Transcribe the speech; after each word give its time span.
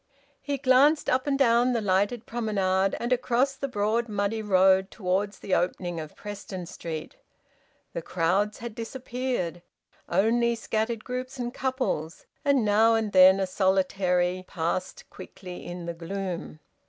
He 0.41 0.57
glanced 0.57 1.11
up 1.11 1.27
and 1.27 1.37
down 1.37 1.73
the 1.73 1.79
lighted 1.79 2.25
promenade, 2.25 2.95
and 2.99 3.13
across 3.13 3.53
the 3.53 3.67
broad 3.67 4.09
muddy 4.09 4.41
road 4.41 4.89
towards 4.89 5.37
the 5.37 5.53
opening 5.53 5.99
of 5.99 6.15
Preston 6.15 6.65
Street. 6.65 7.17
The 7.93 8.01
crowds 8.01 8.57
had 8.57 8.73
disappeared; 8.73 9.61
only 10.09 10.55
scattered 10.55 11.03
groups 11.05 11.37
and 11.37 11.53
couples, 11.53 12.25
and 12.43 12.65
now 12.65 12.95
and 12.95 13.11
then 13.11 13.39
a 13.39 13.45
solitary, 13.45 14.43
passed 14.47 15.07
quickly 15.11 15.63
in 15.63 15.85
the 15.85 15.93
gloom. 15.93 16.61